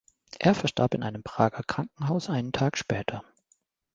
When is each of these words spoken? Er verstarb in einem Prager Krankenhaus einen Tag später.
Er 0.39 0.55
verstarb 0.55 0.95
in 0.95 1.03
einem 1.03 1.21
Prager 1.21 1.61
Krankenhaus 1.61 2.27
einen 2.27 2.53
Tag 2.53 2.75
später. 2.75 3.23